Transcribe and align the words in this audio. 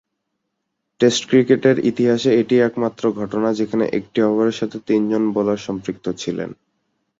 Test 1.01 1.21
ক্রিকেটের 1.29 1.77
ইতিহাসে 1.85 2.29
এটিই 2.39 2.65
একমাত্র 2.65 3.03
ঘটনা, 3.11 3.49
যেখানে 3.53 3.85
একটি 3.89 4.19
ওভারের 4.21 4.59
সাথে 4.59 4.77
তিনজন 4.87 5.23
বোলার 5.31 5.59
সম্পৃক্ত 5.67 6.05
ছিলেন। 6.11 6.49